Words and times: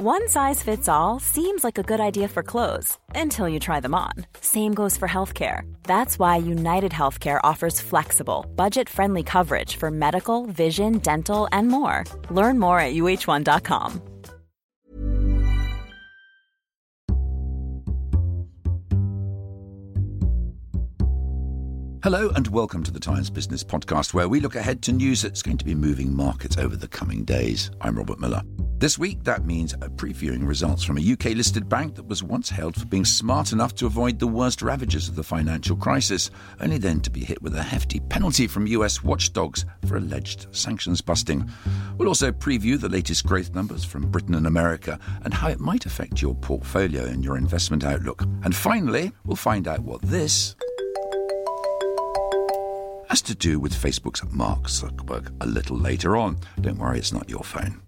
One 0.00 0.28
size 0.28 0.62
fits 0.62 0.88
all 0.88 1.18
seems 1.18 1.64
like 1.64 1.76
a 1.76 1.82
good 1.82 1.98
idea 1.98 2.28
for 2.28 2.44
clothes 2.44 2.96
until 3.16 3.48
you 3.48 3.58
try 3.58 3.80
them 3.80 3.96
on. 3.96 4.12
Same 4.40 4.72
goes 4.72 4.96
for 4.96 5.08
healthcare. 5.08 5.62
That's 5.82 6.20
why 6.20 6.36
United 6.36 6.92
Healthcare 6.92 7.40
offers 7.42 7.80
flexible, 7.80 8.46
budget 8.54 8.88
friendly 8.88 9.24
coverage 9.24 9.74
for 9.74 9.90
medical, 9.90 10.46
vision, 10.46 10.98
dental, 10.98 11.48
and 11.50 11.66
more. 11.66 12.04
Learn 12.30 12.60
more 12.60 12.78
at 12.78 12.94
uh1.com. 12.94 14.00
Hello 22.04 22.28
and 22.36 22.46
welcome 22.46 22.84
to 22.84 22.92
the 22.92 23.00
Times 23.00 23.30
Business 23.30 23.64
Podcast, 23.64 24.14
where 24.14 24.28
we 24.28 24.38
look 24.38 24.54
ahead 24.54 24.80
to 24.82 24.92
news 24.92 25.22
that's 25.22 25.42
going 25.42 25.58
to 25.58 25.64
be 25.64 25.74
moving 25.74 26.14
markets 26.14 26.56
over 26.56 26.76
the 26.76 26.86
coming 26.86 27.24
days. 27.24 27.72
I'm 27.80 27.98
Robert 27.98 28.20
Miller. 28.20 28.42
This 28.78 28.96
week, 28.96 29.24
that 29.24 29.44
means 29.44 29.74
previewing 29.74 30.46
results 30.46 30.84
from 30.84 30.98
a 30.98 31.12
UK 31.12 31.34
listed 31.34 31.68
bank 31.68 31.96
that 31.96 32.06
was 32.06 32.22
once 32.22 32.48
hailed 32.48 32.76
for 32.76 32.86
being 32.86 33.04
smart 33.04 33.50
enough 33.50 33.74
to 33.74 33.86
avoid 33.86 34.20
the 34.20 34.28
worst 34.28 34.62
ravages 34.62 35.08
of 35.08 35.16
the 35.16 35.24
financial 35.24 35.74
crisis, 35.74 36.30
only 36.60 36.78
then 36.78 37.00
to 37.00 37.10
be 37.10 37.24
hit 37.24 37.42
with 37.42 37.56
a 37.56 37.62
hefty 37.62 37.98
penalty 37.98 38.46
from 38.46 38.68
US 38.68 39.02
watchdogs 39.02 39.66
for 39.88 39.96
alleged 39.96 40.46
sanctions 40.52 41.00
busting. 41.00 41.50
We'll 41.96 42.06
also 42.06 42.30
preview 42.30 42.78
the 42.78 42.88
latest 42.88 43.26
growth 43.26 43.52
numbers 43.52 43.84
from 43.84 44.08
Britain 44.12 44.36
and 44.36 44.46
America 44.46 45.00
and 45.24 45.34
how 45.34 45.48
it 45.48 45.58
might 45.58 45.84
affect 45.84 46.22
your 46.22 46.36
portfolio 46.36 47.04
and 47.04 47.24
your 47.24 47.36
investment 47.36 47.82
outlook. 47.82 48.22
And 48.44 48.54
finally, 48.54 49.10
we'll 49.24 49.34
find 49.34 49.66
out 49.66 49.80
what 49.80 50.02
this 50.02 50.54
has 53.08 53.22
to 53.22 53.34
do 53.34 53.58
with 53.58 53.74
Facebook's 53.74 54.22
Mark 54.30 54.68
Zuckerberg 54.68 55.34
a 55.40 55.46
little 55.48 55.76
later 55.76 56.16
on. 56.16 56.38
Don't 56.60 56.78
worry, 56.78 56.98
it's 56.98 57.12
not 57.12 57.28
your 57.28 57.42
phone. 57.42 57.82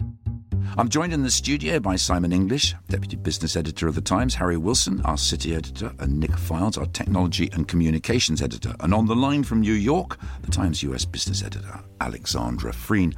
I'm 0.77 0.89
joined 0.89 1.13
in 1.13 1.25
the 1.25 1.31
studio 1.31 1.81
by 1.81 1.97
Simon 1.97 2.33
English, 2.33 2.75
Deputy 2.89 3.17
Business 3.17 3.57
Editor 3.57 3.89
of 3.89 3.97
The 3.97 4.01
Times, 4.01 4.35
Harry 4.37 4.57
Wilson, 4.57 5.01
our 5.05 5.19
City 5.19 5.55
Editor, 5.55 5.93
and 5.99 6.21
Nic 6.21 6.31
Fildes, 6.31 6.79
our 6.79 6.87
Technology 6.87 7.51
and 7.53 7.67
Communications 7.67 8.41
Editor. 8.41 8.75
And 8.79 8.95
on 8.95 9.07
the 9.07 9.17
line 9.17 9.43
from 9.43 9.61
New 9.61 9.73
York, 9.73 10.19
The 10.43 10.51
Times 10.51 10.83
US 10.85 11.05
Business 11.05 11.43
Editor, 11.43 11.81
Alexandra 12.01 12.73
Frean. 12.73 13.15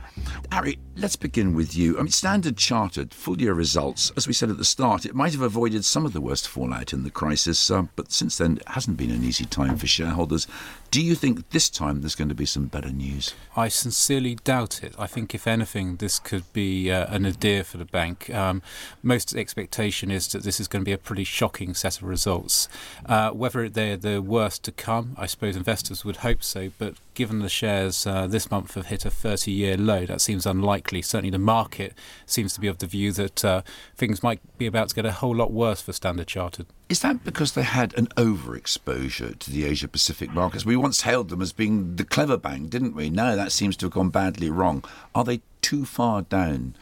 Harry, 0.50 0.78
let's 1.02 1.16
begin 1.16 1.52
with 1.52 1.74
you. 1.74 1.98
I 1.98 2.02
mean, 2.02 2.12
Standard 2.12 2.56
Chartered 2.56 3.12
full 3.12 3.40
year 3.40 3.54
results, 3.54 4.12
as 4.16 4.28
we 4.28 4.32
said 4.32 4.50
at 4.50 4.56
the 4.56 4.64
start, 4.64 5.04
it 5.04 5.16
might 5.16 5.32
have 5.32 5.42
avoided 5.42 5.84
some 5.84 6.06
of 6.06 6.12
the 6.12 6.20
worst 6.20 6.46
fallout 6.46 6.92
in 6.92 7.02
the 7.02 7.10
crisis, 7.10 7.72
uh, 7.72 7.82
but 7.96 8.12
since 8.12 8.38
then 8.38 8.58
it 8.58 8.68
hasn't 8.68 8.96
been 8.96 9.10
an 9.10 9.24
easy 9.24 9.44
time 9.44 9.76
for 9.76 9.88
shareholders. 9.88 10.46
Do 10.92 11.02
you 11.02 11.14
think 11.14 11.50
this 11.50 11.70
time 11.70 12.02
there's 12.02 12.14
going 12.14 12.28
to 12.28 12.34
be 12.34 12.44
some 12.44 12.66
better 12.66 12.90
news? 12.90 13.34
I 13.56 13.68
sincerely 13.68 14.34
doubt 14.44 14.84
it. 14.84 14.94
I 14.98 15.06
think, 15.06 15.34
if 15.34 15.46
anything, 15.46 15.96
this 15.96 16.18
could 16.18 16.44
be 16.52 16.92
uh, 16.92 17.06
an 17.12 17.24
idea 17.24 17.64
for 17.64 17.78
the 17.78 17.86
bank. 17.86 18.28
Um, 18.28 18.60
most 19.02 19.34
expectation 19.34 20.10
is 20.10 20.28
that 20.28 20.42
this 20.42 20.60
is 20.60 20.68
going 20.68 20.82
to 20.82 20.88
be 20.88 20.92
a 20.92 20.98
pretty 20.98 21.24
shocking 21.24 21.72
set 21.72 21.96
of 21.96 22.02
results. 22.04 22.68
Uh, 23.06 23.30
whether 23.30 23.70
they're 23.70 23.96
the 23.96 24.20
worst 24.20 24.64
to 24.64 24.72
come, 24.72 25.16
I 25.18 25.24
suppose 25.24 25.56
investors 25.56 26.04
would 26.04 26.16
hope 26.16 26.44
so, 26.44 26.70
but 26.78 26.96
given 27.14 27.38
the 27.38 27.48
shares 27.48 28.06
uh, 28.06 28.26
this 28.26 28.50
month 28.50 28.74
have 28.74 28.86
hit 28.86 29.06
a 29.06 29.10
30 29.10 29.50
year 29.50 29.78
low, 29.78 30.04
that 30.04 30.20
seems 30.20 30.44
unlikely. 30.44 30.91
Certainly, 31.00 31.30
the 31.30 31.38
market 31.38 31.94
seems 32.26 32.52
to 32.54 32.60
be 32.60 32.66
of 32.66 32.78
the 32.78 32.86
view 32.86 33.12
that 33.12 33.44
uh, 33.44 33.62
things 33.96 34.22
might 34.22 34.40
be 34.58 34.66
about 34.66 34.90
to 34.90 34.94
get 34.94 35.06
a 35.06 35.12
whole 35.12 35.34
lot 35.34 35.52
worse 35.52 35.80
for 35.80 35.92
Standard 35.92 36.26
Chartered. 36.26 36.66
Is 36.88 37.00
that 37.00 37.24
because 37.24 37.52
they 37.52 37.62
had 37.62 37.96
an 37.96 38.08
overexposure 38.18 39.38
to 39.38 39.50
the 39.50 39.64
Asia 39.64 39.88
Pacific 39.88 40.30
markets? 40.34 40.66
We 40.66 40.76
once 40.76 41.02
hailed 41.02 41.30
them 41.30 41.40
as 41.40 41.52
being 41.52 41.96
the 41.96 42.04
clever 42.04 42.36
bank, 42.36 42.68
didn't 42.68 42.94
we? 42.94 43.08
Now 43.08 43.34
that 43.34 43.52
seems 43.52 43.76
to 43.78 43.86
have 43.86 43.94
gone 43.94 44.10
badly 44.10 44.50
wrong. 44.50 44.84
Are 45.14 45.24
they 45.24 45.40
too 45.62 45.84
far 45.86 46.22
down 46.22 46.74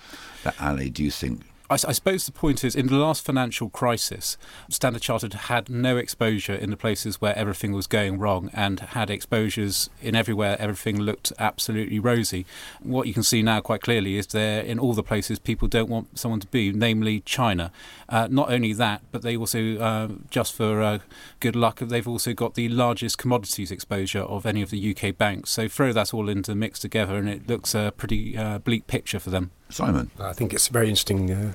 that 0.43 0.61
alley, 0.61 0.91
do 0.91 1.05
you 1.05 1.11
think? 1.11 1.43
I, 1.71 1.75
I, 1.75 1.93
suppose 1.93 2.27
the 2.27 2.33
point 2.33 2.65
is, 2.65 2.75
in 2.75 2.89
the 2.89 2.97
last 2.97 3.25
financial 3.25 3.71
crisis, 3.71 4.37
Standard 4.69 5.03
Chartered 5.03 5.35
had 5.35 5.71
no 5.71 5.97
exposure 5.97 6.55
in 6.55 6.71
the 6.71 6.77
places 6.77 7.21
where 7.21 7.37
everything 7.39 7.73
was 7.73 7.87
going 7.87 8.19
wrong 8.19 8.51
and 8.53 8.81
had 8.81 9.09
exposures 9.09 9.89
in 10.03 10.17
everywhere 10.17 10.57
everything 10.59 11.01
looked 11.01 11.33
absolutely 11.39 12.01
rosy. 12.01 12.45
What 12.83 13.07
you 13.07 13.15
can 13.15 13.23
see 13.23 13.41
now 13.41 13.61
quite 13.61 13.83
clearly 13.83 14.17
is 14.17 14.27
they're 14.27 14.63
in 14.63 14.81
all 14.81 14.95
the 14.95 15.05
places 15.05 15.39
people 15.39 15.69
don't 15.69 15.89
want 15.89 16.19
someone 16.19 16.41
to 16.41 16.49
be, 16.49 16.73
namely 16.73 17.21
China. 17.21 17.71
Uh, 18.09 18.27
not 18.29 18.53
only 18.53 18.73
that, 18.73 19.03
but 19.13 19.23
they 19.23 19.37
also, 19.37 19.79
uh, 19.79 20.09
just 20.29 20.53
for 20.53 20.83
uh, 20.83 20.99
good 21.39 21.55
luck, 21.55 21.79
they've 21.79 22.09
also 22.09 22.33
got 22.33 22.55
the 22.55 22.69
largest 22.69 23.17
commodities 23.17 23.71
exposure 23.71 24.23
of 24.23 24.45
any 24.45 24.61
of 24.61 24.71
the 24.71 24.97
UK 24.97 25.17
banks. 25.17 25.51
So 25.51 25.69
throw 25.69 25.93
that 25.93 26.13
all 26.13 26.29
into 26.29 26.51
the 26.51 26.57
mix 26.57 26.81
together, 26.81 27.17
and 27.17 27.29
it 27.29 27.49
looks 27.49 27.77
a 27.77 27.93
pretty 27.97 28.37
uh, 28.37 28.59
bleak 28.59 28.89
picture 28.89 29.21
for 29.21 29.31
them. 29.31 29.53
Simon. 29.71 30.11
I 30.19 30.33
think 30.33 30.53
it's 30.53 30.69
a 30.69 30.73
very 30.73 30.89
interesting 30.89 31.31
uh, 31.31 31.53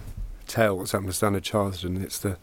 tale 0.48 0.78
what's 0.78 0.92
happened 0.92 1.10
to 1.10 1.14
Standard 1.14 1.44
Chartered, 1.44 1.84
and 1.84 2.02
it's 2.02 2.20
the 2.20 2.38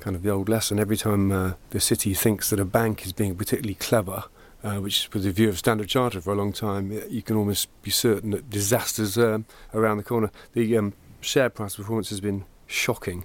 kind 0.00 0.16
of 0.16 0.22
the 0.22 0.30
old 0.30 0.48
lesson. 0.48 0.78
Every 0.78 0.96
time 0.96 1.32
uh, 1.32 1.52
the 1.70 1.80
city 1.80 2.14
thinks 2.14 2.50
that 2.50 2.60
a 2.60 2.64
bank 2.64 3.06
is 3.06 3.12
being 3.12 3.34
particularly 3.36 3.74
clever, 3.74 4.24
uh, 4.62 4.76
which 4.76 5.08
was 5.12 5.24
the 5.24 5.30
view 5.30 5.48
of 5.48 5.58
Standard 5.58 5.88
Chartered 5.88 6.24
for 6.24 6.32
a 6.32 6.36
long 6.36 6.52
time, 6.52 6.90
you 7.08 7.22
can 7.22 7.36
almost 7.36 7.68
be 7.82 7.90
certain 7.90 8.30
that 8.30 8.50
disasters 8.50 9.16
um, 9.16 9.46
around 9.72 9.98
the 9.98 10.02
corner. 10.02 10.30
The 10.52 10.76
um, 10.76 10.94
share 11.20 11.48
price 11.48 11.76
performance 11.76 12.10
has 12.10 12.20
been 12.20 12.44
shocking, 12.66 13.24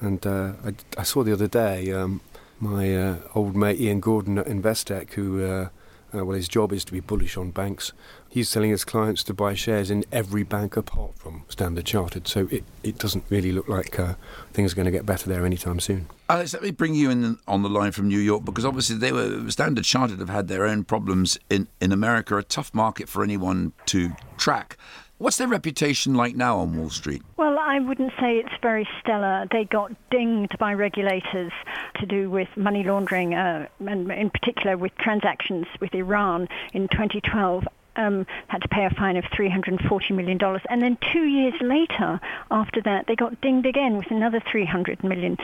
and 0.00 0.26
uh, 0.26 0.52
I, 0.64 0.74
I, 0.98 1.02
saw 1.04 1.22
the 1.22 1.32
other 1.32 1.48
day 1.48 1.92
um, 1.92 2.20
my 2.58 2.96
uh, 2.96 3.16
old 3.34 3.56
mate 3.56 3.80
Ian 3.80 4.00
Gordon 4.00 4.38
at 4.38 4.46
Investec, 4.46 5.12
who 5.14 5.68
uh, 6.14 6.24
well, 6.24 6.36
his 6.36 6.48
job 6.48 6.72
is 6.72 6.84
to 6.84 6.92
be 6.92 7.00
bullish 7.00 7.36
on 7.36 7.50
banks. 7.50 7.92
He's 8.28 8.50
telling 8.50 8.70
his 8.70 8.84
clients 8.84 9.22
to 9.24 9.34
buy 9.34 9.54
shares 9.54 9.90
in 9.90 10.04
every 10.12 10.42
bank 10.42 10.76
apart 10.76 11.16
from 11.16 11.44
Standard 11.48 11.84
Chartered. 11.84 12.28
So 12.28 12.48
it, 12.50 12.64
it 12.82 12.98
doesn't 12.98 13.24
really 13.28 13.52
look 13.52 13.68
like 13.68 13.98
uh, 13.98 14.14
things 14.52 14.72
are 14.72 14.76
going 14.76 14.86
to 14.86 14.92
get 14.92 15.06
better 15.06 15.28
there 15.28 15.44
anytime 15.44 15.80
soon. 15.80 16.06
Alex, 16.28 16.52
let 16.52 16.62
me 16.62 16.70
bring 16.70 16.94
you 16.94 17.10
in 17.10 17.38
on 17.48 17.62
the 17.62 17.68
line 17.68 17.92
from 17.92 18.08
New 18.08 18.20
York 18.20 18.44
because 18.44 18.64
obviously 18.64 18.96
they 18.96 19.12
were 19.12 19.50
Standard 19.50 19.84
Chartered 19.84 20.20
have 20.20 20.28
had 20.28 20.48
their 20.48 20.64
own 20.64 20.84
problems 20.84 21.38
in, 21.48 21.66
in 21.80 21.92
America, 21.92 22.36
a 22.36 22.42
tough 22.42 22.72
market 22.72 23.08
for 23.08 23.24
anyone 23.24 23.72
to 23.86 24.12
track. 24.36 24.76
What's 25.20 25.36
their 25.36 25.48
reputation 25.48 26.14
like 26.14 26.34
now 26.34 26.56
on 26.60 26.74
Wall 26.74 26.88
Street? 26.88 27.20
Well, 27.36 27.58
I 27.58 27.78
wouldn't 27.78 28.12
say 28.18 28.38
it's 28.38 28.54
very 28.62 28.88
stellar. 29.00 29.46
They 29.52 29.64
got 29.64 29.92
dinged 30.10 30.56
by 30.58 30.72
regulators 30.72 31.52
to 31.96 32.06
do 32.06 32.30
with 32.30 32.48
money 32.56 32.84
laundering, 32.84 33.34
uh, 33.34 33.66
and 33.80 34.10
in 34.10 34.30
particular 34.30 34.78
with 34.78 34.94
transactions 34.96 35.66
with 35.78 35.94
Iran 35.94 36.48
in 36.72 36.88
2012 36.88 37.64
um, 37.96 38.26
had 38.48 38.62
to 38.62 38.68
pay 38.68 38.84
a 38.84 38.90
fine 38.90 39.16
of 39.16 39.24
$340 39.24 40.10
million. 40.12 40.38
And 40.68 40.82
then 40.82 40.98
two 41.12 41.24
years 41.24 41.54
later, 41.60 42.20
after 42.50 42.80
that, 42.82 43.06
they 43.06 43.16
got 43.16 43.40
dinged 43.40 43.66
again 43.66 43.96
with 43.96 44.10
another 44.10 44.40
$300 44.40 45.02
million 45.04 45.36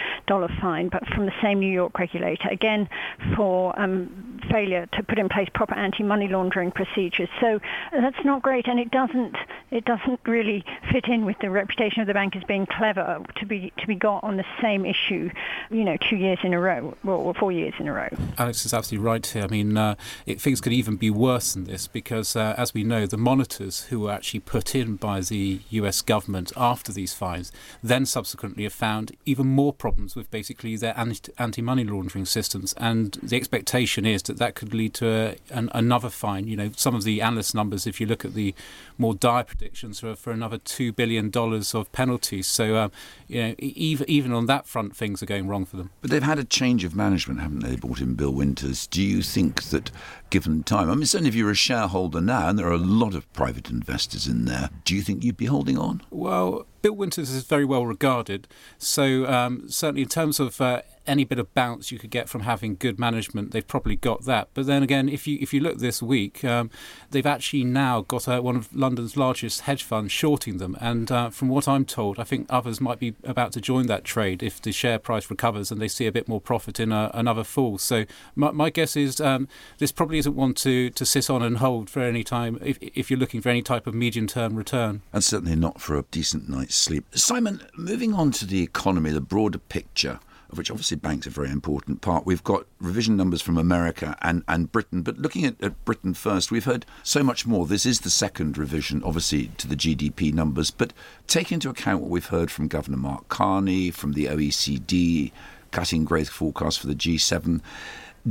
fine, 0.60 0.88
but 0.88 1.06
from 1.08 1.26
the 1.26 1.32
same 1.42 1.60
New 1.60 1.72
York 1.72 1.98
regulator, 1.98 2.48
again 2.48 2.88
for 3.36 3.78
um, 3.78 4.40
failure 4.50 4.86
to 4.92 5.02
put 5.02 5.18
in 5.18 5.28
place 5.28 5.48
proper 5.54 5.74
anti-money 5.74 6.28
laundering 6.28 6.70
procedures. 6.70 7.28
So 7.40 7.60
that's 7.92 8.24
not 8.24 8.42
great, 8.42 8.66
and 8.66 8.78
it 8.78 8.90
doesn't 8.90 9.36
it 9.70 9.84
doesn't 9.84 10.20
really 10.26 10.64
fit 10.92 11.06
in 11.06 11.24
with 11.24 11.36
the 11.40 11.50
reputation 11.50 12.00
of 12.00 12.06
the 12.06 12.14
bank 12.14 12.36
as 12.36 12.44
being 12.44 12.66
clever 12.66 13.22
to 13.36 13.46
be 13.46 13.72
to 13.78 13.86
be 13.86 13.94
got 13.94 14.22
on 14.24 14.36
the 14.36 14.44
same 14.60 14.86
issue, 14.86 15.30
you 15.70 15.84
know, 15.84 15.96
two 16.08 16.16
years 16.16 16.38
in 16.42 16.54
a 16.54 16.60
row, 16.60 16.96
or 17.04 17.34
four 17.34 17.52
years 17.52 17.74
in 17.78 17.88
a 17.88 17.92
row. 17.92 18.08
Alex 18.38 18.64
is 18.64 18.72
absolutely 18.72 19.06
right 19.06 19.26
here. 19.26 19.42
I 19.42 19.48
mean, 19.48 19.76
uh, 19.76 19.94
it, 20.26 20.40
things 20.40 20.60
could 20.60 20.72
even 20.72 20.96
be 20.96 21.10
worse 21.10 21.54
than 21.54 21.64
this 21.64 21.86
because 21.86 22.35
uh, 22.36 22.54
as 22.56 22.74
we 22.74 22.84
know, 22.84 23.06
the 23.06 23.16
monitors 23.16 23.84
who 23.84 24.00
were 24.00 24.12
actually 24.12 24.40
put 24.40 24.74
in 24.74 24.96
by 24.96 25.20
the 25.20 25.60
US 25.70 26.02
government 26.02 26.52
after 26.56 26.92
these 26.92 27.14
fines 27.14 27.50
then 27.82 28.06
subsequently 28.06 28.64
have 28.64 28.72
found 28.72 29.16
even 29.24 29.46
more 29.46 29.72
problems 29.72 30.14
with 30.14 30.30
basically 30.30 30.76
their 30.76 30.96
anti 30.98 31.62
money 31.62 31.84
laundering 31.84 32.24
systems. 32.24 32.74
And 32.74 33.18
the 33.22 33.36
expectation 33.36 34.04
is 34.04 34.22
that 34.24 34.38
that 34.38 34.54
could 34.54 34.74
lead 34.74 34.94
to 34.94 35.08
a, 35.08 35.36
an, 35.50 35.70
another 35.74 36.10
fine. 36.10 36.46
You 36.46 36.56
know, 36.56 36.70
some 36.76 36.94
of 36.94 37.04
the 37.04 37.22
analyst 37.22 37.54
numbers, 37.54 37.86
if 37.86 38.00
you 38.00 38.06
look 38.06 38.24
at 38.24 38.34
the 38.34 38.54
more 38.98 39.14
dire 39.14 39.44
predictions, 39.44 40.02
are 40.04 40.14
for 40.14 40.32
another 40.32 40.58
$2 40.58 40.94
billion 40.94 41.30
of 41.34 41.92
penalties. 41.92 42.46
So, 42.46 42.76
um, 42.76 42.92
you 43.28 43.42
know, 43.42 43.54
even, 43.58 44.08
even 44.08 44.32
on 44.32 44.46
that 44.46 44.66
front, 44.66 44.96
things 44.96 45.22
are 45.22 45.26
going 45.26 45.48
wrong 45.48 45.64
for 45.64 45.76
them. 45.76 45.90
But 46.00 46.10
they've 46.10 46.22
had 46.22 46.38
a 46.38 46.44
change 46.44 46.84
of 46.84 46.94
management, 46.94 47.40
haven't 47.40 47.60
they? 47.60 47.70
They 47.70 47.76
brought 47.76 48.00
in 48.00 48.14
Bill 48.14 48.32
Winters. 48.32 48.86
Do 48.86 49.02
you 49.02 49.22
think 49.22 49.64
that 49.64 49.90
given 50.30 50.62
time. 50.62 50.90
I 50.90 50.94
mean, 50.94 51.06
certainly 51.06 51.28
if 51.28 51.34
you're 51.34 51.50
a 51.50 51.54
shareholder 51.54 52.20
now, 52.26 52.48
and 52.48 52.58
there 52.58 52.66
are 52.66 52.72
a 52.72 52.78
lot 52.78 53.14
of 53.14 53.32
private 53.32 53.70
investors 53.70 54.26
in 54.26 54.44
there, 54.44 54.70
do 54.84 54.94
you 54.94 55.02
think 55.02 55.24
you'd 55.24 55.36
be 55.36 55.46
holding 55.46 55.78
on? 55.78 56.02
Well, 56.10 56.66
Bill 56.82 56.94
Winters 56.94 57.30
is 57.30 57.44
very 57.44 57.64
well 57.64 57.86
regarded. 57.86 58.48
So, 58.78 59.26
um, 59.26 59.68
certainly 59.68 60.02
in 60.02 60.08
terms 60.08 60.40
of 60.40 60.60
uh, 60.60 60.82
any 61.06 61.24
bit 61.24 61.38
of 61.38 61.52
bounce 61.54 61.90
you 61.90 61.98
could 61.98 62.10
get 62.10 62.28
from 62.28 62.42
having 62.42 62.76
good 62.76 62.98
management, 62.98 63.52
they've 63.52 63.66
probably 63.66 63.96
got 63.96 64.24
that. 64.24 64.48
But 64.54 64.66
then 64.66 64.82
again, 64.82 65.08
if 65.08 65.26
you 65.26 65.38
if 65.40 65.52
you 65.52 65.60
look 65.60 65.78
this 65.78 66.02
week, 66.02 66.44
um, 66.44 66.70
they've 67.10 67.26
actually 67.26 67.64
now 67.64 68.02
got 68.02 68.28
uh, 68.28 68.40
one 68.40 68.56
of 68.56 68.74
London's 68.74 69.16
largest 69.16 69.62
hedge 69.62 69.82
funds 69.82 70.12
shorting 70.12 70.58
them, 70.58 70.76
and 70.80 71.10
uh, 71.10 71.30
from 71.30 71.48
what 71.48 71.68
I'm 71.68 71.84
told, 71.84 72.18
I 72.18 72.24
think 72.24 72.46
others 72.50 72.80
might 72.80 72.98
be 72.98 73.14
about 73.24 73.52
to 73.52 73.60
join 73.60 73.86
that 73.86 74.04
trade 74.04 74.42
if 74.42 74.60
the 74.60 74.72
share 74.72 74.98
price 74.98 75.30
recovers 75.30 75.70
and 75.70 75.80
they 75.80 75.88
see 75.88 76.06
a 76.06 76.12
bit 76.12 76.28
more 76.28 76.40
profit 76.40 76.80
in 76.80 76.92
a, 76.92 77.10
another 77.14 77.44
fall. 77.44 77.78
So 77.78 78.04
my, 78.34 78.50
my 78.50 78.70
guess 78.70 78.96
is 78.96 79.20
um, 79.20 79.48
this 79.78 79.92
probably 79.92 80.18
isn't 80.18 80.34
one 80.34 80.54
to, 80.54 80.90
to 80.90 81.04
sit 81.04 81.28
on 81.30 81.42
and 81.42 81.58
hold 81.58 81.90
for 81.90 82.00
any 82.00 82.24
time 82.24 82.58
if, 82.62 82.78
if 82.80 83.10
you're 83.10 83.18
looking 83.18 83.40
for 83.40 83.48
any 83.48 83.62
type 83.62 83.86
of 83.86 83.94
medium 83.94 84.26
term 84.26 84.56
return. 84.56 85.02
And 85.12 85.24
certainly 85.24 85.56
not 85.56 85.80
for 85.80 85.98
a 85.98 86.02
decent 86.10 86.48
night's 86.48 86.76
sleep. 86.76 87.04
Simon, 87.14 87.60
moving 87.76 88.14
on 88.14 88.30
to 88.32 88.46
the 88.46 88.62
economy, 88.62 89.10
the 89.10 89.20
broader 89.20 89.58
picture 89.58 90.20
of 90.50 90.58
which 90.58 90.70
obviously 90.70 90.96
banks 90.96 91.26
are 91.26 91.30
a 91.30 91.32
very 91.32 91.50
important 91.50 92.00
part. 92.00 92.26
We've 92.26 92.44
got 92.44 92.66
revision 92.80 93.16
numbers 93.16 93.42
from 93.42 93.58
America 93.58 94.16
and, 94.22 94.42
and 94.48 94.70
Britain, 94.70 95.02
but 95.02 95.18
looking 95.18 95.44
at, 95.44 95.62
at, 95.62 95.84
Britain 95.84 96.14
first, 96.14 96.50
we've 96.50 96.64
heard 96.64 96.86
so 97.02 97.22
much 97.22 97.46
more. 97.46 97.66
This 97.66 97.86
is 97.86 98.00
the 98.00 98.10
second 98.10 98.58
revision, 98.58 99.02
obviously, 99.04 99.48
to 99.58 99.68
the 99.68 99.76
GDP 99.76 100.32
numbers, 100.32 100.70
but 100.70 100.92
take 101.26 101.52
into 101.52 101.68
account 101.68 102.02
what 102.02 102.10
we've 102.10 102.26
heard 102.26 102.50
from 102.50 102.68
Governor 102.68 102.96
Mark 102.96 103.28
Carney, 103.28 103.90
from 103.90 104.12
the 104.12 104.26
OECD, 104.26 105.32
cutting 105.70 106.04
growth 106.04 106.28
forecast 106.28 106.80
for 106.80 106.86
the 106.86 106.94
G7. 106.94 107.60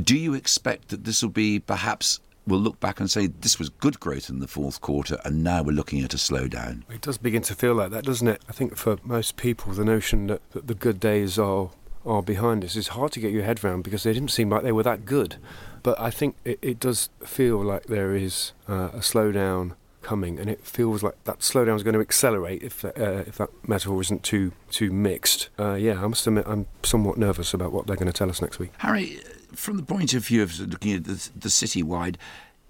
Do 0.00 0.16
you 0.16 0.34
expect 0.34 0.88
that 0.88 1.04
this 1.04 1.22
will 1.22 1.30
be 1.30 1.58
perhaps 1.58 2.20
we'll 2.46 2.60
look 2.60 2.78
back 2.80 3.00
and 3.00 3.10
say 3.10 3.26
this 3.26 3.58
was 3.58 3.68
good 3.68 3.98
growth 4.00 4.30
in 4.30 4.38
the 4.38 4.46
fourth 4.46 4.80
quarter, 4.80 5.18
and 5.24 5.42
now 5.42 5.62
we're 5.62 5.72
looking 5.72 6.02
at 6.02 6.14
a 6.14 6.16
slowdown. 6.16 6.82
It 6.90 7.00
does 7.00 7.18
begin 7.18 7.42
to 7.42 7.54
feel 7.54 7.74
like 7.74 7.90
that, 7.90 8.04
doesn't 8.04 8.28
it? 8.28 8.42
I 8.48 8.52
think 8.52 8.76
for 8.76 8.98
most 9.02 9.36
people, 9.36 9.72
the 9.72 9.84
notion 9.84 10.28
that, 10.28 10.48
that 10.52 10.66
the 10.66 10.74
good 10.74 11.00
days 11.00 11.38
are 11.38 11.70
are 12.06 12.22
behind 12.22 12.64
us 12.64 12.76
is 12.76 12.88
hard 12.88 13.12
to 13.12 13.20
get 13.20 13.32
your 13.32 13.42
head 13.42 13.62
around 13.64 13.82
because 13.82 14.02
they 14.04 14.12
didn't 14.12 14.30
seem 14.30 14.50
like 14.50 14.62
they 14.62 14.72
were 14.72 14.82
that 14.82 15.04
good. 15.04 15.36
But 15.82 16.00
I 16.00 16.10
think 16.10 16.36
it, 16.44 16.58
it 16.62 16.80
does 16.80 17.10
feel 17.24 17.62
like 17.62 17.86
there 17.86 18.14
is 18.14 18.52
uh, 18.68 18.90
a 18.92 18.98
slowdown 18.98 19.74
coming, 20.02 20.38
and 20.38 20.48
it 20.48 20.64
feels 20.64 21.02
like 21.02 21.22
that 21.24 21.40
slowdown 21.40 21.76
is 21.76 21.82
going 21.82 21.94
to 21.94 22.00
accelerate 22.00 22.62
if 22.62 22.84
uh, 22.84 22.90
if 23.26 23.36
that 23.38 23.50
metaphor 23.68 24.00
isn't 24.00 24.22
too 24.22 24.52
too 24.70 24.92
mixed. 24.92 25.48
Uh, 25.58 25.74
yeah, 25.74 26.02
I 26.02 26.06
must 26.06 26.26
admit 26.26 26.44
I'm 26.46 26.66
somewhat 26.82 27.18
nervous 27.18 27.52
about 27.52 27.72
what 27.72 27.86
they're 27.86 27.96
going 27.96 28.06
to 28.06 28.12
tell 28.12 28.30
us 28.30 28.40
next 28.40 28.58
week. 28.58 28.70
Harry, 28.78 29.18
from 29.54 29.76
the 29.76 29.82
point 29.82 30.14
of 30.14 30.24
view 30.24 30.42
of 30.42 30.58
looking 30.60 30.92
at 30.92 31.04
the, 31.04 31.28
the 31.34 31.48
citywide, 31.48 32.16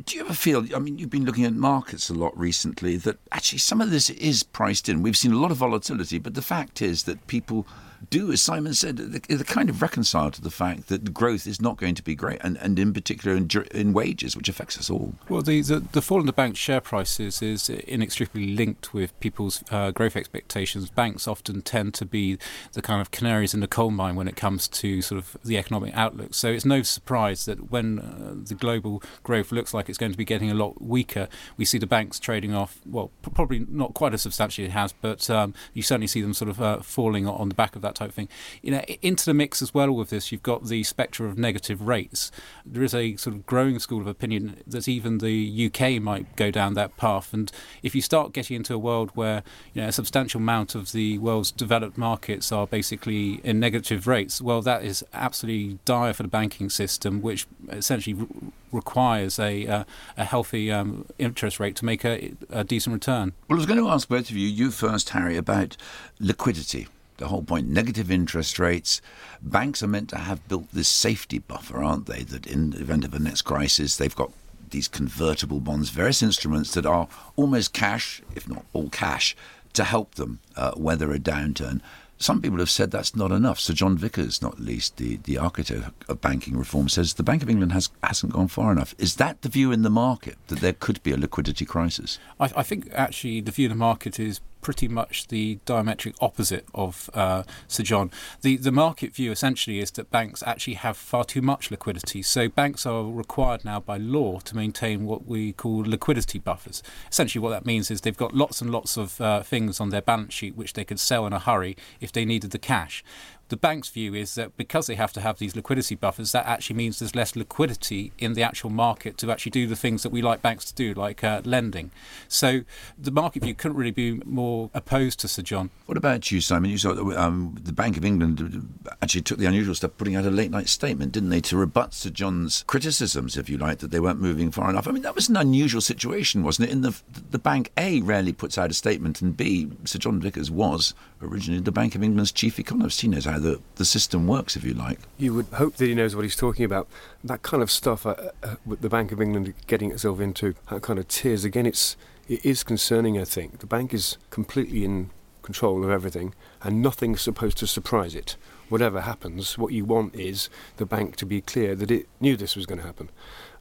do 0.04 0.16
you 0.16 0.24
ever 0.24 0.34
feel, 0.34 0.66
I 0.74 0.78
mean, 0.78 0.98
you've 0.98 1.10
been 1.10 1.24
looking 1.24 1.44
at 1.44 1.54
markets 1.54 2.10
a 2.10 2.14
lot 2.14 2.36
recently, 2.38 2.96
that 2.98 3.16
actually 3.32 3.58
some 3.58 3.80
of 3.80 3.90
this 3.90 4.10
is 4.10 4.42
priced 4.42 4.88
in? 4.88 5.02
We've 5.02 5.16
seen 5.16 5.32
a 5.32 5.38
lot 5.38 5.50
of 5.50 5.56
volatility, 5.56 6.18
but 6.18 6.34
the 6.34 6.42
fact 6.42 6.82
is 6.82 7.04
that 7.04 7.26
people 7.26 7.66
do, 8.10 8.32
as 8.32 8.43
Simon 8.43 8.75
said, 8.75 8.96
they're 8.96 9.38
kind 9.44 9.70
of 9.70 9.82
reconciled 9.82 10.34
to 10.34 10.43
the 10.43 10.50
fact 10.50 10.88
that 10.88 11.12
growth 11.12 11.46
is 11.46 11.60
not 11.60 11.76
going 11.76 11.94
to 11.94 12.02
be 12.02 12.14
great, 12.14 12.38
and, 12.43 12.56
and 12.58 12.78
in 12.78 12.93
particular 12.93 13.37
in, 13.37 13.48
in 13.72 13.93
wages, 13.93 14.37
which 14.37 14.48
affects 14.48 14.78
us 14.78 14.90
all. 14.90 15.14
Well, 15.28 15.43
the, 15.43 15.60
the, 15.62 15.81
the 15.81 16.02
fall 16.02 16.20
in 16.20 16.26
the 16.26 16.32
bank 16.32 16.56
share 16.56 16.81
prices 16.81 17.43
is 17.43 17.69
inextricably 17.69 18.54
linked 18.54 18.94
with 18.94 19.19
people's 19.20 19.62
uh, 19.70 19.90
growth 19.90 20.16
expectations. 20.16 20.90
Banks 20.90 21.26
often 21.26 21.62
tend 21.62 21.94
to 21.94 22.04
be 22.04 22.38
the 22.72 22.82
kind 22.82 23.00
of 23.00 23.10
canaries 23.10 23.54
in 23.54 23.60
the 23.60 23.66
coal 23.66 23.90
mine 23.90 24.16
when 24.16 24.28
it 24.28 24.37
comes 24.37 24.69
to 24.69 25.02
sort 25.02 25.19
of 25.19 25.37
the 25.44 25.56
economic 25.56 25.94
outlook. 25.96 26.34
So 26.34 26.48
it's 26.48 26.64
no 26.64 26.82
surprise 26.82 27.44
that 27.46 27.70
when 27.70 27.98
uh, 27.98 28.34
the 28.48 28.54
global 28.54 29.02
growth 29.22 29.52
looks 29.52 29.72
like 29.75 29.88
it's 29.88 29.98
going 29.98 30.12
to 30.12 30.19
be 30.19 30.25
getting 30.25 30.50
a 30.50 30.54
lot 30.54 30.81
weaker, 30.82 31.28
we 31.56 31.64
see 31.64 31.78
the 31.78 31.87
banks 31.87 32.19
trading 32.19 32.54
off, 32.54 32.78
well, 32.84 33.10
probably 33.34 33.66
not 33.69 33.94
quite 33.94 34.14
as 34.14 34.22
substantially 34.22 34.66
as 34.66 34.70
it 34.70 34.72
has, 34.72 34.93
but 34.93 35.28
um, 35.31 35.54
you 35.75 35.82
certainly 35.82 36.06
see 36.06 36.22
them 36.22 36.34
sort 36.34 36.48
of 36.48 36.60
uh, 36.60 36.81
falling 36.81 37.26
on 37.26 37.48
the 37.48 37.54
back 37.54 37.76
of 37.76 37.82
that 37.86 37.94
type 37.94 38.10
of 38.10 38.14
thing. 38.14 38.28
You 38.62 38.72
know, 38.72 38.80
into 39.02 39.24
the 39.24 39.34
mix 39.34 39.62
as 39.62 39.72
well 39.72 39.90
with 39.92 40.10
this, 40.10 40.32
you've 40.32 40.42
got 40.42 40.66
the 40.66 40.82
spectre 40.82 41.26
of 41.26 41.38
negative 41.38 41.86
rates. 41.86 42.30
There 42.64 42.82
is 42.82 42.94
a 42.94 43.16
sort 43.16 43.36
of 43.36 43.46
growing 43.46 43.78
school 43.78 44.00
of 44.00 44.06
opinion 44.06 44.62
that 44.66 44.88
even 44.88 45.18
the 45.18 45.70
UK 45.70 46.02
might 46.02 46.36
go 46.36 46.50
down 46.50 46.74
that 46.74 46.96
path. 46.96 47.32
And 47.32 47.50
if 47.82 47.94
you 47.94 48.02
start 48.02 48.32
getting 48.32 48.56
into 48.56 48.74
a 48.74 48.78
world 48.78 49.10
where 49.14 49.42
you 49.72 49.82
know 49.82 49.88
a 49.88 49.92
substantial 49.92 50.40
amount 50.40 50.74
of 50.74 50.92
the 50.92 51.18
world's 51.18 51.50
developed 51.50 51.96
markets 51.96 52.52
are 52.52 52.66
basically 52.66 53.40
in 53.44 53.60
negative 53.60 54.06
rates, 54.06 54.40
well, 54.40 54.62
that 54.62 54.84
is 54.84 55.04
absolutely 55.12 55.78
dire 55.84 56.12
for 56.12 56.22
the 56.22 56.28
banking 56.28 56.70
system, 56.70 57.22
which 57.22 57.46
essentially 57.70 58.26
requires 58.72 59.38
a 59.38 59.66
uh, 59.66 59.84
a 60.16 60.24
healthy 60.24 60.70
um, 60.70 61.06
interest 61.18 61.60
rate 61.60 61.76
to 61.76 61.84
make 61.84 62.04
a, 62.04 62.32
a 62.50 62.64
decent 62.64 62.92
return. 62.92 63.32
Well, 63.48 63.56
I 63.56 63.60
was 63.60 63.66
going 63.66 63.80
to 63.80 63.88
ask 63.88 64.08
both 64.08 64.30
of 64.30 64.36
you, 64.36 64.48
you 64.48 64.70
first, 64.70 65.10
Harry, 65.10 65.36
about 65.36 65.76
liquidity 66.20 66.88
the 67.18 67.28
whole 67.28 67.42
point 67.42 67.68
negative 67.68 68.10
interest 68.10 68.58
rates. 68.58 69.00
Banks 69.42 69.82
are 69.82 69.88
meant 69.88 70.08
to 70.10 70.18
have 70.18 70.46
built 70.48 70.70
this 70.72 70.88
safety 70.88 71.38
buffer, 71.38 71.82
aren't 71.82 72.06
they? 72.06 72.22
That 72.22 72.46
in 72.46 72.70
the 72.70 72.80
event 72.80 73.04
of 73.04 73.14
a 73.14 73.18
next 73.18 73.42
crisis, 73.42 73.96
they've 73.96 74.14
got 74.14 74.32
these 74.70 74.88
convertible 74.88 75.60
bonds, 75.60 75.90
various 75.90 76.22
instruments 76.22 76.74
that 76.74 76.86
are 76.86 77.08
almost 77.36 77.72
cash, 77.72 78.22
if 78.34 78.48
not 78.48 78.64
all 78.72 78.88
cash, 78.90 79.36
to 79.74 79.84
help 79.84 80.14
them 80.16 80.40
uh, 80.56 80.72
weather 80.76 81.12
a 81.12 81.18
downturn. 81.18 81.80
Some 82.18 82.40
people 82.40 82.58
have 82.60 82.70
said 82.70 82.90
that's 82.90 83.14
not 83.14 83.30
enough. 83.30 83.60
Sir 83.60 83.74
John 83.74 83.98
Vickers, 83.98 84.40
not 84.40 84.58
least 84.58 84.96
the, 84.96 85.19
the 85.24 85.36
architect 85.36 86.04
of 86.08 86.20
banking 86.22 86.56
reform, 86.56 86.88
says 86.88 87.14
the 87.14 87.22
Bank 87.22 87.42
of 87.42 87.50
England 87.50 87.72
has, 87.72 87.90
hasn't 88.02 88.32
gone 88.32 88.48
far 88.48 88.72
enough. 88.72 88.94
Is 88.96 89.16
that 89.16 89.42
the 89.42 89.50
view 89.50 89.70
in 89.70 89.82
the 89.82 89.90
market, 89.90 90.36
that 90.46 90.60
there 90.60 90.72
could 90.72 91.02
be 91.02 91.12
a 91.12 91.19
liquidity 91.19 91.66
crisis? 91.66 92.19
I, 92.40 92.50
I 92.56 92.62
think 92.62 92.88
actually 92.94 93.42
the 93.42 93.52
view 93.52 93.66
in 93.66 93.70
the 93.70 93.76
market 93.76 94.19
is 94.19 94.40
pretty 94.61 94.88
much 94.88 95.29
the 95.29 95.58
diametric 95.64 96.14
opposite 96.20 96.67
of 96.75 97.08
uh, 97.14 97.43
Sir 97.69 97.82
John. 97.82 98.11
The 98.43 98.56
the 98.56 98.73
market 98.73 99.14
view 99.14 99.31
essentially 99.31 99.79
is 99.79 99.91
that 99.93 100.11
banks 100.11 100.43
actually 100.44 100.75
have 100.75 100.97
far 100.97 101.25
too 101.25 101.43
much 101.43 101.70
liquidity. 101.70 102.23
So 102.23 102.49
banks 102.49 102.85
are 102.87 103.05
required 103.05 103.64
now 103.64 103.81
by 103.81 103.97
law 103.97 104.41
to 104.41 104.56
maintain 104.56 105.05
what 105.05 105.26
we 105.26 105.53
call 105.53 105.79
liquidity 105.79 106.38
buffers. 106.38 106.82
Essentially, 107.11 107.41
what 107.41 107.50
that 107.50 107.67
means 107.67 107.91
is 107.91 108.00
they've 108.00 108.17
got 108.17 108.35
lots 108.35 108.61
and 108.61 108.70
lots 108.70 108.97
of 108.97 109.20
uh, 109.20 109.43
things 109.43 109.81
on 109.81 109.91
their 109.91 110.03
balance 110.03 110.35
sheet 110.35 110.56
which 110.56 110.73
they 110.73 110.85
could 110.85 111.00
sell 111.00 111.26
in 111.26 111.32
a 111.32 111.38
hurry 111.38 111.76
if 112.00 112.12
they 112.12 112.25
needed 112.25 112.50
the 112.50 112.58
cash 112.58 113.05
the 113.48 113.56
bank's 113.56 113.88
view 113.88 114.14
is 114.14 114.34
that 114.34 114.56
because 114.56 114.87
they 114.87 114.96
have 114.96 115.12
to 115.12 115.20
have 115.20 115.38
these 115.38 115.54
liquidity 115.54 115.94
buffers, 115.94 116.32
that 116.32 116.46
actually 116.46 116.76
means 116.76 116.98
there's 116.98 117.14
less 117.14 117.37
liquidity 117.37 118.12
in 118.19 118.32
the 118.32 118.43
actual 118.43 118.70
market 118.70 119.16
to 119.19 119.31
actually 119.31 119.50
do 119.50 119.66
the 119.66 119.76
things 119.76 120.02
that 120.02 120.10
we 120.10 120.20
like 120.20 120.43
banks 120.43 120.64
to 120.64 120.75
do, 120.75 120.94
like 120.94 121.22
uh, 121.22 121.43
lending. 121.44 121.90
So 122.28 122.62
the 122.98 123.10
market 123.10 123.43
view 123.43 123.54
couldn't 123.54 123.76
really 123.76 123.93
be 123.93 124.20
more 124.25 124.70
opposed 124.75 125.20
to 125.20 125.28
Sir 125.28 125.43
John. 125.43 125.70
What 125.87 125.96
about 125.96 126.32
you, 126.32 126.40
Simon? 126.40 126.70
You 126.70 126.78
saw 126.78 126.93
um, 127.16 127.56
the 127.62 127.72
Bank 127.72 127.96
of 127.96 128.04
England 128.04 128.69
actually 129.00 129.22
took 129.22 129.38
the 129.38 129.46
unusual 129.46 129.75
step 129.75 129.96
putting 129.96 130.16
out 130.16 130.25
a 130.25 130.31
late 130.31 130.50
night 130.50 130.69
statement, 130.69 131.12
didn't 131.12 131.28
they, 131.28 131.40
to 131.43 131.56
rebut 131.56 131.94
Sir 131.94 132.10
John's 132.10 132.64
criticisms, 132.66 133.37
if 133.37 133.48
you 133.48 133.58
like, 133.58 133.78
that 133.78 133.90
they 133.90 134.00
weren't 134.00 134.20
moving 134.20 134.50
far 134.50 134.69
enough. 134.70 134.88
I 134.88 134.90
mean, 134.90 135.02
that 135.02 135.14
was 135.14 135.28
an 135.28 135.37
unusual 135.37 135.81
situation, 135.81 136.43
wasn't 136.43 136.69
it? 136.69 136.72
In 136.72 136.82
the 136.82 136.96
the 137.31 137.38
bank, 137.38 137.70
A, 137.76 138.00
rarely 138.00 138.32
puts 138.32 138.58
out 138.58 138.70
a 138.70 138.75
statement, 138.75 139.22
and 139.22 139.37
B, 139.37 139.70
Sir 139.84 139.98
John 139.98 140.20
Vickers 140.20 140.50
was 140.50 140.94
originally 141.22 141.60
the 141.60 141.72
Bank 141.72 141.94
of 141.94 142.02
England's 142.02 142.32
chief 142.32 142.58
economist. 142.58 143.00
He 143.00 143.08
knows 143.08 143.24
how 143.24 143.38
the, 143.38 143.60
the 143.76 143.84
system 143.84 144.26
works, 144.26 144.56
if 144.56 144.64
you 144.64 144.74
like. 144.74 145.00
You 145.18 145.34
would 145.34 145.46
hope 145.46 145.76
that 145.76 145.86
he 145.86 145.94
knows 145.94 146.14
what 146.14 146.22
he's 146.22 146.36
talking 146.36 146.64
about. 146.64 146.88
That 147.24 147.42
kind 147.42 147.62
of 147.62 147.70
stuff, 147.70 148.06
uh, 148.06 148.14
uh, 148.42 148.56
with 148.64 148.80
the 148.80 148.88
Bank 148.88 149.12
of 149.12 149.20
England 149.20 149.54
getting 149.66 149.90
itself 149.90 150.20
into 150.20 150.54
that 150.70 150.82
kind 150.82 150.98
of 150.98 151.08
tears, 151.08 151.44
again, 151.44 151.66
it's, 151.66 151.96
it 152.28 152.44
is 152.44 152.62
concerning, 152.62 153.18
I 153.18 153.24
think. 153.24 153.60
The 153.60 153.66
bank 153.66 153.94
is 153.94 154.18
completely 154.30 154.84
in 154.84 155.10
control 155.42 155.84
of 155.84 155.90
everything, 155.90 156.34
and 156.62 156.82
nothing's 156.82 157.20
supposed 157.20 157.58
to 157.58 157.66
surprise 157.66 158.14
it. 158.14 158.36
Whatever 158.68 159.02
happens, 159.02 159.56
what 159.56 159.72
you 159.72 159.84
want 159.84 160.14
is 160.14 160.48
the 160.76 160.86
bank 160.86 161.17
to 161.17 161.26
be 161.26 161.41
clear 161.41 161.74
that 161.74 161.91
it 161.91 162.08
knew 162.20 162.36
this 162.36 162.56
was 162.56 162.67
going 162.67 162.81
to 162.81 162.86
happen 162.86 163.10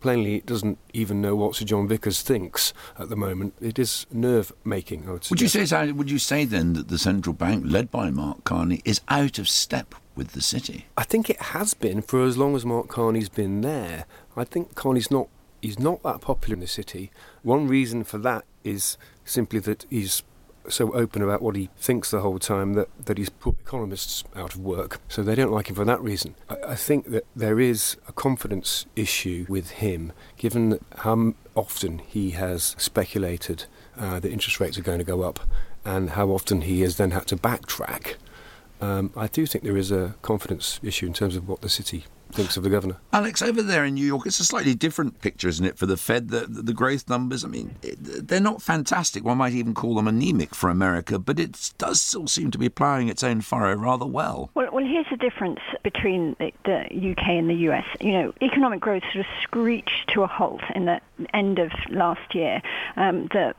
plainly 0.05 0.35
it 0.35 0.45
doesn't 0.45 0.77
even 0.93 1.19
know 1.19 1.35
what 1.35 1.55
Sir 1.55 1.65
John 1.65 1.87
Vickers 1.87 2.21
thinks 2.21 2.75
at 2.99 3.09
the 3.09 3.15
moment. 3.15 3.55
It 3.59 3.79
is 3.79 4.05
nerve 4.11 4.53
making. 4.63 5.07
Would, 5.07 5.27
would 5.31 5.41
you 5.41 5.47
say? 5.47 5.91
Would 5.91 6.11
you 6.11 6.19
say 6.19 6.45
then 6.45 6.73
that 6.73 6.89
the 6.89 6.99
central 6.99 7.33
bank, 7.33 7.63
led 7.65 7.89
by 7.89 8.11
Mark 8.11 8.43
Carney, 8.43 8.83
is 8.85 9.01
out 9.07 9.39
of 9.39 9.49
step 9.49 9.95
with 10.15 10.33
the 10.33 10.43
city? 10.43 10.85
I 10.95 11.05
think 11.05 11.27
it 11.27 11.41
has 11.41 11.73
been 11.73 12.03
for 12.03 12.23
as 12.23 12.37
long 12.37 12.55
as 12.55 12.63
Mark 12.63 12.87
Carney's 12.87 13.29
been 13.29 13.61
there. 13.61 14.05
I 14.37 14.43
think 14.43 14.75
Carney's 14.75 15.09
not. 15.09 15.27
He's 15.59 15.79
not 15.79 16.03
that 16.03 16.21
popular 16.21 16.53
in 16.53 16.59
the 16.59 16.67
city. 16.67 17.09
One 17.41 17.67
reason 17.67 18.03
for 18.03 18.19
that 18.19 18.45
is 18.63 18.99
simply 19.23 19.57
that 19.61 19.87
he's 19.89 20.21
so 20.69 20.91
open 20.93 21.21
about 21.21 21.41
what 21.41 21.55
he 21.55 21.69
thinks 21.77 22.11
the 22.11 22.21
whole 22.21 22.39
time 22.39 22.73
that, 22.73 22.89
that 23.05 23.17
he's 23.17 23.29
put 23.29 23.59
economists 23.59 24.23
out 24.35 24.55
of 24.55 24.61
work. 24.61 24.99
So 25.07 25.23
they 25.23 25.35
don't 25.35 25.51
like 25.51 25.69
him 25.69 25.75
for 25.75 25.85
that 25.85 26.01
reason. 26.01 26.35
I, 26.49 26.57
I 26.69 26.75
think 26.75 27.09
that 27.11 27.25
there 27.35 27.59
is 27.59 27.97
a 28.07 28.13
confidence 28.13 28.85
issue 28.95 29.45
with 29.47 29.71
him, 29.71 30.13
given 30.37 30.79
how 30.97 31.33
often 31.55 31.99
he 31.99 32.31
has 32.31 32.75
speculated 32.77 33.65
uh, 33.97 34.19
that 34.19 34.31
interest 34.31 34.59
rates 34.59 34.77
are 34.77 34.83
going 34.83 34.99
to 34.99 35.05
go 35.05 35.21
up 35.21 35.39
and 35.85 36.11
how 36.11 36.29
often 36.29 36.61
he 36.61 36.81
has 36.81 36.97
then 36.97 37.11
had 37.11 37.27
to 37.27 37.37
backtrack. 37.37 38.15
Um, 38.81 39.11
I 39.15 39.27
do 39.27 39.45
think 39.45 39.63
there 39.63 39.77
is 39.77 39.91
a 39.91 40.15
confidence 40.21 40.79
issue 40.83 41.05
in 41.05 41.13
terms 41.13 41.35
of 41.35 41.47
what 41.47 41.61
the 41.61 41.69
city 41.69 42.05
thinks 42.31 42.57
of 42.57 42.63
the 42.63 42.69
governor. 42.69 42.97
Alex, 43.13 43.41
over 43.41 43.61
there 43.61 43.85
in 43.85 43.93
New 43.93 44.05
York, 44.05 44.25
it's 44.25 44.39
a 44.39 44.45
slightly 44.45 44.75
different 44.75 45.21
picture, 45.21 45.47
isn't 45.47 45.65
it, 45.65 45.77
for 45.77 45.85
the 45.85 45.97
Fed? 45.97 46.29
The, 46.29 46.45
the 46.47 46.73
growth 46.73 47.09
numbers, 47.09 47.43
I 47.43 47.47
mean, 47.47 47.75
it, 47.81 48.27
they're 48.27 48.39
not 48.39 48.61
fantastic. 48.61 49.23
One 49.23 49.37
might 49.37 49.53
even 49.53 49.73
call 49.73 49.95
them 49.95 50.07
anemic 50.07 50.53
for 50.53 50.69
America, 50.69 51.17
but 51.19 51.39
it 51.39 51.73
does 51.77 52.01
still 52.01 52.27
seem 52.27 52.51
to 52.51 52.57
be 52.57 52.69
ploughing 52.69 53.07
its 53.07 53.23
own 53.23 53.41
furrow 53.41 53.75
rather 53.75 54.05
well. 54.05 54.49
Well, 54.53 54.69
well 54.71 54.85
here's 54.85 55.07
the 55.09 55.17
difference 55.17 55.59
between 55.83 56.35
the, 56.39 56.51
the 56.65 57.11
UK 57.11 57.27
and 57.29 57.49
the 57.49 57.55
US. 57.69 57.85
You 58.01 58.11
know, 58.11 58.33
economic 58.41 58.79
growth 58.81 59.03
sort 59.13 59.25
of 59.25 59.31
screeched 59.41 60.09
to 60.13 60.23
a 60.23 60.27
halt 60.27 60.61
in 60.75 60.85
the 60.85 61.01
end 61.33 61.59
of 61.59 61.71
last 61.89 62.35
year. 62.35 62.61
Um, 62.97 63.27
the 63.27 63.55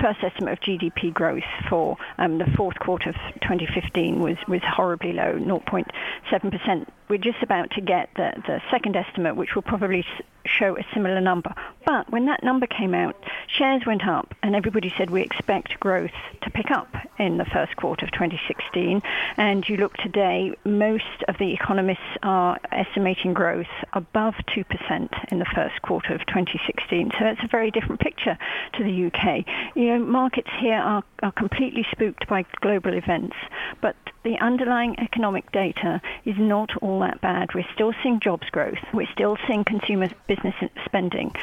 first 0.00 0.20
estimate 0.22 0.52
of 0.52 0.60
GDP 0.60 1.12
growth 1.12 1.42
for 1.68 1.96
um, 2.18 2.38
the 2.38 2.46
fourth 2.56 2.78
quarter 2.78 3.10
of 3.10 3.16
2015 3.42 4.20
was, 4.20 4.36
was 4.46 4.60
horribly 4.62 5.12
low, 5.12 5.34
0.7%. 5.34 6.86
We're 7.10 7.18
just 7.18 7.42
about 7.42 7.72
to 7.72 7.80
get 7.80 8.08
the, 8.14 8.32
the 8.46 8.62
second 8.70 8.94
estimate, 8.94 9.34
which 9.34 9.56
will 9.56 9.62
probably 9.62 10.06
show 10.46 10.76
a 10.76 10.86
similar 10.94 11.20
number. 11.20 11.52
But 11.84 12.10
when 12.10 12.26
that 12.26 12.44
number 12.44 12.68
came 12.68 12.94
out, 12.94 13.16
shares 13.48 13.82
went 13.84 14.06
up, 14.06 14.32
and 14.44 14.54
everybody 14.54 14.92
said 14.96 15.10
we 15.10 15.22
expect 15.22 15.80
growth 15.80 16.12
to 16.42 16.50
pick 16.50 16.70
up 16.70 16.94
in 17.18 17.36
the 17.36 17.44
first 17.44 17.74
quarter 17.76 18.06
of 18.06 18.12
2016. 18.12 19.02
And 19.36 19.68
you 19.68 19.76
look 19.76 19.96
today, 19.96 20.54
most 20.64 21.24
of 21.26 21.36
the 21.38 21.52
economists 21.52 22.16
are 22.22 22.58
estimating 22.70 23.34
growth 23.34 23.66
above 23.92 24.34
2% 24.56 25.32
in 25.32 25.38
the 25.40 25.46
first 25.52 25.82
quarter 25.82 26.14
of 26.14 26.20
2016. 26.26 27.10
So 27.18 27.26
it's 27.26 27.42
a 27.42 27.48
very 27.48 27.70
different 27.70 28.00
picture 28.00 28.38
to 28.74 28.84
the 28.84 29.06
UK. 29.06 29.44
You 29.74 29.86
know, 29.86 29.98
markets 30.04 30.50
here 30.60 30.78
are, 30.78 31.02
are 31.22 31.32
completely 31.32 31.84
spooked 31.90 32.28
by 32.28 32.44
global 32.60 32.94
events, 32.94 33.36
but 33.80 33.96
the 34.22 34.36
underlying 34.38 34.98
economic 34.98 35.50
data 35.50 36.00
is 36.24 36.36
not 36.38 36.70
all 36.82 36.99
that 37.00 37.20
bad. 37.20 37.54
We're 37.54 37.66
still 37.74 37.92
seeing 38.02 38.20
jobs 38.20 38.48
growth. 38.50 38.78
We're 38.92 39.10
still 39.12 39.36
seeing 39.46 39.64
consumer 39.64 40.08
business 40.26 40.54
spending. 40.84 41.34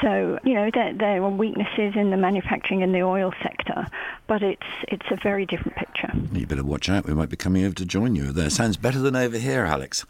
So, 0.00 0.38
you 0.44 0.54
know, 0.54 0.70
there, 0.72 0.92
there 0.92 1.22
are 1.22 1.30
weaknesses 1.30 1.94
in 1.96 2.10
the 2.10 2.16
manufacturing 2.16 2.82
and 2.82 2.94
the 2.94 3.02
oil 3.02 3.32
sector, 3.42 3.86
but 4.26 4.42
it's 4.42 4.66
it's 4.88 5.06
a 5.10 5.16
very 5.16 5.46
different 5.46 5.76
picture. 5.76 6.10
You 6.32 6.46
better 6.46 6.64
watch 6.64 6.88
out. 6.88 7.06
We 7.06 7.14
might 7.14 7.30
be 7.30 7.36
coming 7.36 7.64
over 7.64 7.74
to 7.74 7.84
join 7.84 8.14
you 8.14 8.32
there. 8.32 8.50
Sounds 8.50 8.76
better 8.76 8.98
than 8.98 9.16
over 9.16 9.38
here, 9.38 9.64
Alex. 9.64 10.04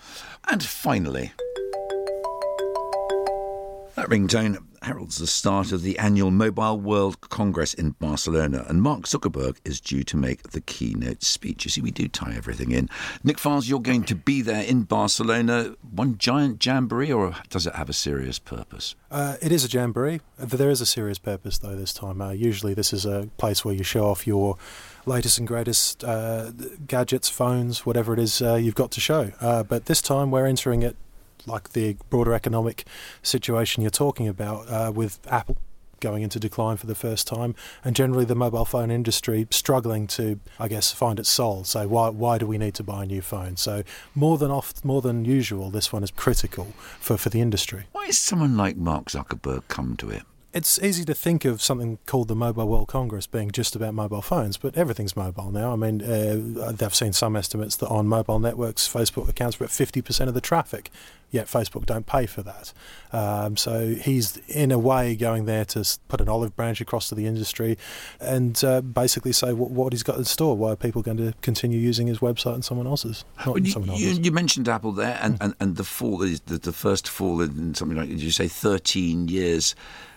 And 0.50 0.62
finally, 0.62 1.32
that 3.94 4.08
ringtone 4.08 4.62
heralds 4.84 5.16
the 5.16 5.26
start 5.26 5.72
of 5.72 5.82
the 5.82 5.98
annual 5.98 6.30
Mobile 6.30 6.78
World 6.78 7.20
Congress 7.20 7.72
in 7.72 7.90
Barcelona, 7.92 8.64
and 8.68 8.82
Mark 8.82 9.04
Zuckerberg 9.04 9.56
is 9.64 9.80
due 9.80 10.04
to 10.04 10.16
make 10.16 10.50
the 10.50 10.60
keynote 10.60 11.22
speech. 11.22 11.64
You 11.64 11.70
see, 11.70 11.80
we 11.80 11.90
do 11.90 12.06
tie 12.06 12.34
everything 12.36 12.70
in. 12.70 12.90
Nic 13.22 13.38
Fildes, 13.38 13.68
you're 13.68 13.80
going 13.80 14.04
to 14.04 14.14
be 14.14 14.42
there 14.42 14.62
in 14.62 14.82
Barcelona. 14.82 15.74
One 15.90 16.18
giant 16.18 16.64
jamboree, 16.64 17.10
or 17.10 17.34
does 17.48 17.66
it 17.66 17.74
have 17.74 17.88
a 17.88 17.94
serious 17.94 18.38
purpose? 18.38 18.94
Uh, 19.10 19.36
it 19.40 19.52
is 19.52 19.64
a 19.64 19.68
jamboree. 19.68 20.20
There 20.38 20.70
is 20.70 20.80
a 20.80 20.86
serious 20.86 21.18
purpose, 21.18 21.58
though, 21.58 21.76
this 21.76 21.92
time. 21.92 22.20
Uh, 22.20 22.32
usually, 22.32 22.74
this 22.74 22.92
is 22.92 23.06
a 23.06 23.30
place 23.38 23.64
where 23.64 23.74
you 23.74 23.84
show 23.84 24.06
off 24.06 24.26
your 24.26 24.56
latest 25.06 25.38
and 25.38 25.48
greatest 25.48 26.04
uh, 26.04 26.50
gadgets, 26.86 27.28
phones, 27.28 27.86
whatever 27.86 28.12
it 28.12 28.18
is 28.18 28.42
uh, 28.42 28.54
you've 28.56 28.74
got 28.74 28.90
to 28.92 29.00
show. 29.00 29.32
Uh, 29.40 29.62
but 29.62 29.86
this 29.86 30.02
time, 30.02 30.30
we're 30.30 30.46
entering 30.46 30.82
it 30.82 30.96
like 31.46 31.70
the 31.72 31.96
broader 32.10 32.34
economic 32.34 32.84
situation 33.22 33.82
you're 33.82 33.90
talking 33.90 34.28
about 34.28 34.68
uh, 34.68 34.92
with 34.94 35.18
Apple 35.30 35.56
going 36.00 36.22
into 36.22 36.38
decline 36.38 36.76
for 36.76 36.86
the 36.86 36.94
first 36.94 37.26
time, 37.26 37.54
and 37.82 37.96
generally 37.96 38.26
the 38.26 38.34
mobile 38.34 38.66
phone 38.66 38.90
industry 38.90 39.46
struggling 39.50 40.06
to, 40.06 40.38
I 40.58 40.68
guess, 40.68 40.92
find 40.92 41.18
its 41.18 41.30
soul. 41.30 41.64
So 41.64 41.88
why 41.88 42.10
why 42.10 42.38
do 42.38 42.46
we 42.46 42.58
need 42.58 42.74
to 42.74 42.82
buy 42.82 43.04
a 43.04 43.06
new 43.06 43.22
phone? 43.22 43.56
So 43.56 43.82
more 44.14 44.36
than 44.36 44.50
more 44.84 45.00
than 45.00 45.24
usual, 45.24 45.70
this 45.70 45.92
one 45.92 46.04
is 46.04 46.10
critical 46.10 46.66
for, 47.00 47.16
for 47.16 47.30
the 47.30 47.40
industry. 47.40 47.86
Why 47.92 48.06
has 48.06 48.18
someone 48.18 48.56
like 48.56 48.76
Mark 48.76 49.06
Zuckerberg 49.06 49.62
come 49.68 49.96
to 49.96 50.10
it? 50.10 50.22
It's 50.54 50.78
easy 50.78 51.04
to 51.04 51.14
think 51.14 51.44
of 51.44 51.60
something 51.60 51.98
called 52.06 52.28
the 52.28 52.36
Mobile 52.36 52.68
World 52.68 52.86
Congress 52.86 53.26
being 53.26 53.50
just 53.50 53.74
about 53.74 53.92
mobile 53.92 54.22
phones, 54.22 54.56
but 54.56 54.76
everything's 54.76 55.16
mobile 55.16 55.50
now. 55.50 55.72
I 55.72 55.76
mean, 55.76 56.00
uh, 56.00 56.72
I've 56.80 56.94
seen 56.94 57.12
some 57.12 57.34
estimates 57.34 57.74
that 57.76 57.88
on 57.88 58.06
mobile 58.06 58.38
networks, 58.38 58.86
Facebook 58.86 59.28
accounts 59.28 59.56
for 59.56 59.64
about 59.64 59.72
50% 59.72 60.28
of 60.28 60.34
the 60.34 60.40
traffic, 60.40 60.92
yet 61.32 61.48
Facebook 61.48 61.86
don't 61.86 62.06
pay 62.06 62.26
for 62.26 62.42
that. 62.42 62.72
Um, 63.12 63.56
so 63.56 63.96
he's, 63.96 64.36
in 64.46 64.70
a 64.70 64.78
way, 64.78 65.16
going 65.16 65.46
there 65.46 65.64
to 65.66 65.84
put 66.06 66.20
an 66.20 66.28
olive 66.28 66.54
branch 66.54 66.80
across 66.80 67.08
to 67.08 67.16
the 67.16 67.26
industry 67.26 67.76
and 68.20 68.62
uh, 68.62 68.80
basically 68.80 69.32
say 69.32 69.52
what, 69.52 69.70
what, 69.70 69.92
he's 69.92 70.04
got 70.04 70.18
in 70.18 70.24
store. 70.24 70.56
Why 70.56 70.70
are 70.70 70.76
people 70.76 71.02
going 71.02 71.16
to 71.16 71.34
continue 71.42 71.80
using 71.80 72.06
his 72.06 72.20
website 72.20 72.54
and 72.54 72.64
someone 72.64 72.86
else's? 72.86 73.24
Not 73.44 73.60
you, 73.60 73.70
someone 73.72 73.90
else's. 73.90 74.18
You, 74.18 74.24
you, 74.24 74.30
mentioned 74.30 74.68
Apple 74.68 74.92
there, 74.92 75.18
and, 75.20 75.36
mm. 75.36 75.44
and, 75.44 75.54
and 75.58 75.76
the 75.76 75.84
fall, 75.84 76.18
the, 76.18 76.38
the 76.46 76.72
first 76.72 77.08
fall 77.08 77.40
in 77.40 77.74
something 77.74 77.98
like, 77.98 78.08
did 78.08 78.22
you 78.22 78.30
say 78.30 78.46
13 78.46 79.26
years? 79.26 79.74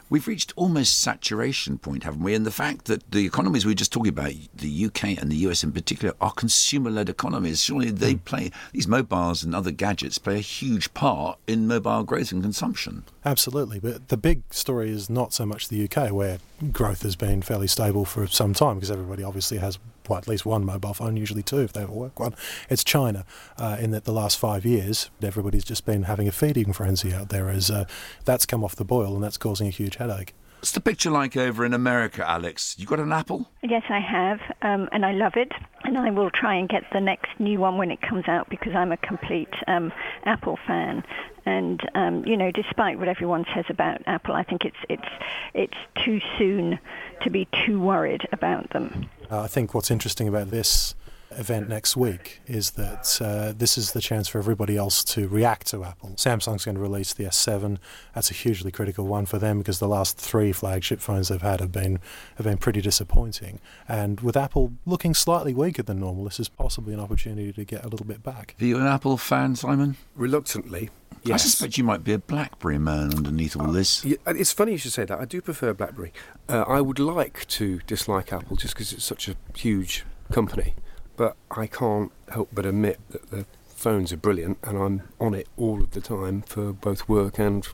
We've 0.09 0.27
reached 0.27 0.53
almost 0.55 1.01
saturation 1.01 1.77
point, 1.77 2.03
haven't 2.03 2.23
we? 2.23 2.33
And 2.33 2.45
the 2.45 2.51
fact 2.51 2.85
that 2.85 3.11
the 3.11 3.25
economies 3.25 3.65
we 3.65 3.73
are 3.73 3.75
just 3.75 3.91
talking 3.91 4.09
about, 4.09 4.33
the 4.55 4.85
UK 4.85 5.19
and 5.19 5.31
the 5.31 5.37
US 5.47 5.63
in 5.63 5.71
particular, 5.71 6.13
are 6.21 6.31
consumer-led 6.31 7.09
economies. 7.09 7.61
Surely 7.61 7.91
they 7.91 8.15
mm. 8.15 8.25
play 8.25 8.51
these 8.71 8.87
mobiles 8.87 9.43
and 9.43 9.55
other 9.55 9.71
gadgets 9.71 10.17
play 10.17 10.35
a 10.35 10.39
huge 10.39 10.93
part 10.93 11.39
in 11.47 11.67
mobile 11.67 12.03
growth 12.03 12.31
and 12.31 12.41
consumption. 12.41 13.03
Absolutely, 13.25 13.79
but 13.79 14.07
the 14.07 14.17
big 14.17 14.41
story 14.51 14.89
is 14.89 15.09
not 15.09 15.33
so 15.33 15.45
much 15.45 15.67
the 15.67 15.83
UK, 15.89 16.11
where 16.11 16.39
growth 16.71 17.03
has 17.03 17.15
been 17.15 17.41
fairly 17.41 17.67
stable 17.67 18.05
for 18.05 18.27
some 18.27 18.53
time, 18.53 18.75
because 18.75 18.91
everybody 18.91 19.23
obviously 19.23 19.57
has 19.57 19.77
well, 20.09 20.17
at 20.17 20.27
least 20.27 20.45
one 20.45 20.65
mobile 20.65 20.93
phone, 20.93 21.17
usually 21.17 21.43
two 21.43 21.59
if 21.59 21.73
they 21.73 21.81
ever 21.81 21.91
work 21.91 22.19
one. 22.19 22.35
It's 22.69 22.83
China, 22.83 23.25
uh, 23.57 23.77
in 23.79 23.91
that 23.91 24.05
the 24.05 24.13
last 24.13 24.37
five 24.37 24.65
years, 24.65 25.09
everybody's 25.21 25.63
just 25.63 25.85
been 25.85 26.03
having 26.03 26.27
a 26.27 26.31
feeding 26.31 26.73
frenzy 26.73 27.13
out 27.13 27.29
there 27.29 27.49
as 27.49 27.69
uh, 27.71 27.85
that's 28.25 28.45
come 28.45 28.63
off 28.63 28.75
the 28.75 28.85
boil 28.85 29.15
and 29.15 29.23
that's 29.23 29.37
causing 29.37 29.67
a 29.67 29.71
huge 29.71 29.97
headache. 29.97 30.33
What's 30.59 30.71
the 30.71 30.81
picture 30.81 31.11
like 31.11 31.37
over 31.37 31.65
in 31.65 31.73
America, 31.73 32.27
Alex? 32.27 32.75
You 32.79 32.87
got 32.87 32.99
an 32.99 33.13
Apple? 33.13 33.47
Yes, 33.61 33.83
I 33.89 33.99
have, 33.99 34.39
um, 34.63 34.89
and 34.91 35.05
I 35.05 35.11
love 35.11 35.33
it. 35.35 35.51
And 35.83 35.97
I 35.99 36.09
will 36.09 36.31
try 36.31 36.55
and 36.55 36.67
get 36.67 36.83
the 36.91 36.99
next 36.99 37.29
new 37.39 37.59
one 37.59 37.77
when 37.77 37.91
it 37.91 38.01
comes 38.01 38.27
out 38.27 38.49
because 38.49 38.73
I'm 38.73 38.91
a 38.91 38.97
complete 38.97 39.53
um, 39.67 39.93
Apple 40.23 40.57
fan. 40.65 41.03
And 41.45 41.79
um, 41.93 42.25
you 42.25 42.35
know, 42.35 42.51
despite 42.51 42.97
what 42.97 43.07
everyone 43.07 43.45
says 43.53 43.65
about 43.69 44.01
Apple, 44.07 44.33
I 44.33 44.43
think 44.43 44.65
it's 44.65 44.77
it's 44.89 45.07
it's 45.53 45.77
too 46.03 46.19
soon 46.37 46.79
to 47.21 47.29
be 47.29 47.47
too 47.65 47.79
worried 47.79 48.27
about 48.31 48.71
them. 48.71 49.09
Uh, 49.29 49.41
I 49.41 49.47
think 49.47 49.73
what's 49.73 49.91
interesting 49.91 50.27
about 50.27 50.51
this 50.51 50.95
event 51.31 51.69
next 51.69 51.95
week 51.97 52.41
is 52.47 52.71
that 52.71 53.19
uh, 53.21 53.53
this 53.55 53.77
is 53.77 53.91
the 53.91 54.01
chance 54.01 54.27
for 54.27 54.39
everybody 54.39 54.77
else 54.77 55.03
to 55.03 55.27
react 55.27 55.67
to 55.67 55.83
Apple. 55.83 56.11
Samsung's 56.11 56.65
going 56.65 56.75
to 56.75 56.81
release 56.81 57.13
the 57.13 57.25
S7. 57.25 57.77
That's 58.15 58.31
a 58.31 58.33
hugely 58.33 58.71
critical 58.71 59.07
one 59.07 59.25
for 59.25 59.37
them 59.37 59.59
because 59.59 59.79
the 59.79 59.87
last 59.87 60.17
three 60.17 60.51
flagship 60.51 60.99
phones 60.99 61.29
they've 61.29 61.41
had 61.41 61.59
have 61.59 61.71
been 61.71 61.99
have 62.35 62.45
been 62.45 62.57
pretty 62.57 62.81
disappointing. 62.81 63.59
And 63.87 64.21
with 64.21 64.37
Apple 64.37 64.73
looking 64.85 65.13
slightly 65.13 65.53
weaker 65.53 65.83
than 65.83 65.99
normal, 65.99 66.23
this 66.25 66.39
is 66.39 66.49
possibly 66.49 66.93
an 66.93 66.99
opportunity 66.99 67.51
to 67.53 67.65
get 67.65 67.83
a 67.83 67.87
little 67.87 68.05
bit 68.05 68.23
back. 68.23 68.55
Are 68.59 68.65
you 68.65 68.77
an 68.77 68.87
Apple 68.87 69.17
fan, 69.17 69.55
Simon? 69.55 69.97
Reluctantly. 70.15 70.89
Yes. 71.23 71.33
I 71.33 71.37
suspect 71.37 71.77
you 71.77 71.83
might 71.83 72.03
be 72.03 72.13
a 72.13 72.19
BlackBerry 72.19 72.77
man 72.77 73.13
underneath 73.13 73.59
all 73.59 73.67
this. 73.67 74.05
Yeah, 74.05 74.17
it's 74.27 74.53
funny 74.53 74.73
you 74.73 74.77
should 74.77 74.93
say 74.93 75.03
that. 75.03 75.19
I 75.19 75.25
do 75.25 75.41
prefer 75.41 75.73
BlackBerry. 75.73 76.13
Uh, 76.47 76.63
I 76.67 76.79
would 76.79 76.99
like 76.99 77.45
to 77.47 77.79
dislike 77.87 78.31
Apple 78.31 78.55
just 78.55 78.75
because 78.75 78.93
it's 78.93 79.03
such 79.03 79.27
a 79.27 79.35
huge 79.55 80.05
company 80.31 80.75
but 81.17 81.35
I 81.51 81.67
can't 81.67 82.11
help 82.31 82.49
but 82.53 82.65
admit 82.65 82.99
that 83.09 83.29
the 83.29 83.45
phones 83.67 84.13
are 84.13 84.17
brilliant 84.17 84.57
and 84.63 84.77
I'm 84.77 85.01
on 85.19 85.33
it 85.33 85.47
all 85.57 85.83
of 85.83 85.91
the 85.91 86.01
time 86.01 86.43
for 86.43 86.71
both 86.71 87.09
work 87.09 87.37
and 87.37 87.67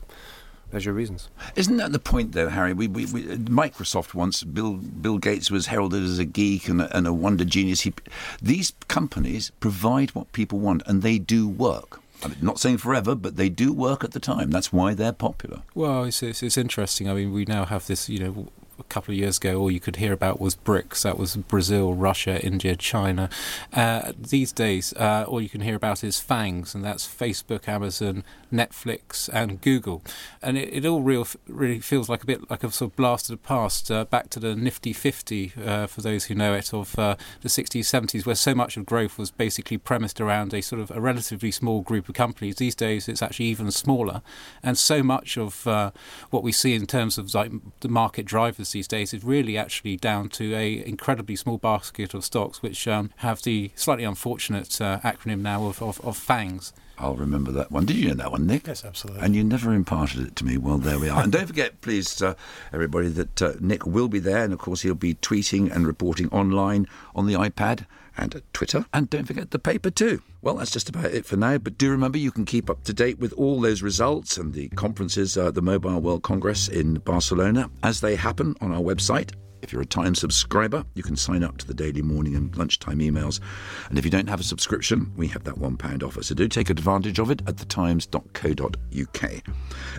leisure 0.72 0.92
reasons. 0.92 1.28
Isn't 1.54 1.76
that 1.76 1.92
the 1.92 1.98
point, 1.98 2.32
though, 2.32 2.48
Harry? 2.48 2.72
We, 2.72 2.88
we, 2.88 3.06
we, 3.06 3.22
Microsoft 3.22 4.12
once, 4.12 4.42
Bill, 4.42 4.74
Bill 4.74 5.18
Gates 5.18 5.50
was 5.50 5.66
heralded 5.66 6.02
as 6.02 6.18
a 6.18 6.24
geek 6.24 6.68
and 6.68 6.82
a, 6.82 6.96
and 6.96 7.06
a 7.06 7.12
wonder 7.12 7.44
genius. 7.44 7.82
He, 7.82 7.94
these 8.42 8.72
companies 8.88 9.52
provide 9.60 10.10
what 10.10 10.32
people 10.32 10.58
want 10.58 10.82
and 10.86 11.02
they 11.02 11.18
do 11.18 11.48
work. 11.48 12.00
I'm 12.22 12.36
not 12.40 12.58
saying 12.58 12.78
forever, 12.78 13.14
but 13.14 13.36
they 13.36 13.48
do 13.48 13.72
work 13.72 14.02
at 14.02 14.12
the 14.12 14.20
time. 14.20 14.50
That's 14.50 14.72
why 14.72 14.94
they're 14.94 15.12
popular. 15.12 15.62
Well, 15.74 16.04
it's, 16.04 16.22
it's, 16.22 16.42
it's 16.42 16.56
interesting. 16.56 17.08
I 17.08 17.14
mean, 17.14 17.32
we 17.32 17.44
now 17.44 17.66
have 17.66 17.86
this, 17.86 18.08
you 18.08 18.18
know, 18.18 18.48
a 18.78 18.84
couple 18.84 19.12
of 19.12 19.18
years 19.18 19.38
ago, 19.38 19.58
all 19.58 19.70
you 19.70 19.80
could 19.80 19.96
hear 19.96 20.12
about 20.12 20.40
was 20.40 20.56
BRICS. 20.56 21.02
That 21.02 21.18
was 21.18 21.36
Brazil, 21.36 21.94
Russia, 21.94 22.40
India, 22.44 22.76
China. 22.76 23.28
Uh, 23.72 24.12
these 24.18 24.52
days, 24.52 24.92
uh, 24.94 25.24
all 25.26 25.40
you 25.40 25.48
can 25.48 25.60
hear 25.60 25.76
about 25.76 26.04
is 26.04 26.20
FANGs, 26.20 26.74
and 26.74 26.84
that's 26.84 27.06
Facebook, 27.06 27.68
Amazon, 27.68 28.24
Netflix, 28.52 29.28
and 29.32 29.60
Google. 29.60 30.02
And 30.42 30.56
it, 30.56 30.72
it 30.72 30.86
all 30.86 31.02
real, 31.02 31.26
really 31.46 31.80
feels 31.80 32.08
like 32.08 32.22
a 32.22 32.26
bit 32.26 32.50
like 32.50 32.64
a 32.64 32.70
sort 32.70 32.92
of 32.92 32.96
blast 32.96 33.30
of 33.30 33.42
the 33.42 33.46
past, 33.46 33.90
uh, 33.90 34.04
back 34.04 34.30
to 34.30 34.40
the 34.40 34.54
nifty 34.54 34.92
50, 34.92 35.52
uh, 35.64 35.86
for 35.86 36.00
those 36.00 36.24
who 36.26 36.34
know 36.34 36.54
it, 36.54 36.72
of 36.72 36.98
uh, 36.98 37.16
the 37.42 37.48
60s, 37.48 37.80
70s, 37.80 38.26
where 38.26 38.34
so 38.34 38.54
much 38.54 38.76
of 38.76 38.86
growth 38.86 39.18
was 39.18 39.30
basically 39.30 39.78
premised 39.78 40.20
around 40.20 40.54
a 40.54 40.62
sort 40.62 40.80
of 40.80 40.90
a 40.90 41.00
relatively 41.00 41.50
small 41.50 41.80
group 41.80 42.08
of 42.08 42.14
companies. 42.14 42.56
These 42.56 42.74
days, 42.74 43.08
it's 43.08 43.22
actually 43.22 43.46
even 43.46 43.70
smaller. 43.70 44.22
And 44.62 44.78
so 44.78 45.02
much 45.02 45.36
of 45.36 45.66
uh, 45.66 45.90
what 46.30 46.42
we 46.42 46.52
see 46.52 46.74
in 46.74 46.86
terms 46.86 47.18
of 47.18 47.34
like 47.34 47.52
the 47.80 47.88
market 47.88 48.26
drivers 48.26 48.63
these 48.72 48.88
days 48.88 49.14
is 49.14 49.24
really 49.24 49.56
actually 49.56 49.96
down 49.96 50.28
to 50.30 50.54
a 50.54 50.84
incredibly 50.86 51.36
small 51.36 51.58
basket 51.58 52.14
of 52.14 52.24
stocks 52.24 52.62
which 52.62 52.86
um, 52.88 53.10
have 53.16 53.42
the 53.42 53.70
slightly 53.74 54.04
unfortunate 54.04 54.80
uh, 54.80 55.00
acronym 55.00 55.40
now 55.40 55.66
of, 55.66 55.82
of, 55.82 56.00
of 56.04 56.16
FANGs. 56.16 56.72
I'll 56.98 57.16
remember 57.16 57.50
that 57.52 57.70
one. 57.72 57.86
Did 57.86 57.96
you 57.96 58.08
know 58.08 58.14
that 58.14 58.30
one, 58.32 58.46
Nick? 58.46 58.66
Yes, 58.66 58.84
absolutely. 58.84 59.22
And 59.22 59.34
you 59.34 59.42
never 59.44 59.72
imparted 59.72 60.26
it 60.26 60.36
to 60.36 60.44
me. 60.44 60.56
Well, 60.56 60.78
there 60.78 60.98
we 60.98 61.08
are. 61.08 61.22
and 61.22 61.32
don't 61.32 61.46
forget, 61.48 61.80
please, 61.80 62.22
uh, 62.22 62.34
everybody, 62.72 63.08
that 63.08 63.42
uh, 63.42 63.54
Nick 63.60 63.84
will 63.86 64.08
be 64.08 64.20
there. 64.20 64.44
And 64.44 64.52
of 64.52 64.58
course, 64.58 64.82
he'll 64.82 64.94
be 64.94 65.14
tweeting 65.14 65.74
and 65.74 65.86
reporting 65.86 66.28
online 66.30 66.86
on 67.14 67.26
the 67.26 67.34
iPad 67.34 67.86
and 68.16 68.34
at 68.36 68.54
Twitter. 68.54 68.86
And 68.94 69.10
don't 69.10 69.26
forget 69.26 69.50
the 69.50 69.58
paper, 69.58 69.90
too. 69.90 70.22
Well, 70.40 70.54
that's 70.54 70.70
just 70.70 70.88
about 70.88 71.06
it 71.06 71.26
for 71.26 71.36
now. 71.36 71.58
But 71.58 71.78
do 71.78 71.90
remember, 71.90 72.18
you 72.18 72.30
can 72.30 72.44
keep 72.44 72.70
up 72.70 72.84
to 72.84 72.92
date 72.92 73.18
with 73.18 73.32
all 73.32 73.60
those 73.60 73.82
results 73.82 74.36
and 74.36 74.52
the 74.52 74.68
conferences, 74.70 75.36
uh, 75.36 75.50
the 75.50 75.62
Mobile 75.62 76.00
World 76.00 76.22
Congress 76.22 76.68
in 76.68 76.94
Barcelona, 76.94 77.70
as 77.82 78.00
they 78.00 78.14
happen 78.14 78.54
on 78.60 78.72
our 78.72 78.80
website 78.80 79.32
if 79.64 79.72
you're 79.72 79.82
a 79.82 79.86
Times 79.86 80.20
subscriber, 80.20 80.84
you 80.94 81.02
can 81.02 81.16
sign 81.16 81.42
up 81.42 81.56
to 81.58 81.66
the 81.66 81.74
daily 81.74 82.02
morning 82.02 82.36
and 82.36 82.54
lunchtime 82.56 82.98
emails. 82.98 83.40
And 83.88 83.98
if 83.98 84.04
you 84.04 84.10
don't 84.10 84.28
have 84.28 84.40
a 84.40 84.44
subscription, 84.44 85.12
we 85.16 85.26
have 85.28 85.44
that 85.44 85.56
£1 85.56 86.02
offer. 86.02 86.22
So 86.22 86.34
do 86.34 86.46
take 86.46 86.70
advantage 86.70 87.18
of 87.18 87.30
it 87.30 87.42
at 87.46 87.56
thetimes.co.uk. 87.56 89.22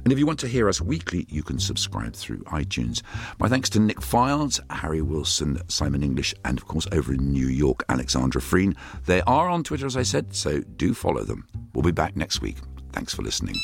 And 0.04 0.12
if 0.12 0.20
you 0.20 0.26
want 0.26 0.40
to 0.40 0.48
hear 0.48 0.70
us 0.70 0.80
weekly, 0.82 1.26
you 1.30 1.44
can 1.44 1.60
subscribe 1.60 2.14
through 2.14 2.44
iTunes. 2.44 3.02
My 3.40 3.50
thanks 3.50 3.70
to 3.72 3.80
Nic 3.80 4.00
Fildes, 4.00 4.60
Harry 4.70 5.02
Wilson, 5.02 5.60
Simon 5.68 6.04
English, 6.04 6.36
and 6.46 6.58
of 6.58 6.68
course 6.68 6.88
over 6.92 7.14
in 7.14 7.32
New 7.32 7.48
York, 7.48 7.84
Alexandra 7.90 8.42
Frean. 8.42 8.76
They 9.06 9.22
are 9.22 9.50
on 9.50 9.64
Twitter, 9.64 9.88
as 9.88 9.98
I 9.98 10.04
said, 10.04 10.36
so 10.36 10.62
do 10.62 10.94
follow 10.94 11.24
them. 11.24 11.48
We'll 11.74 11.84
be 11.84 11.92
back 11.92 12.16
next 12.16 12.42
week. 12.42 12.58
Thanks 12.92 13.14
for 13.14 13.24
listening. 13.24 13.56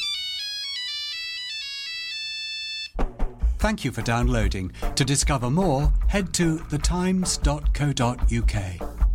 Thank 3.62 3.86
you 3.86 3.92
for 3.92 4.02
downloading. 4.02 4.72
To 4.96 5.06
discover 5.06 5.52
more, 5.52 5.94
head 6.08 6.34
to 6.34 6.58
thetimes.co.uk. 6.58 9.11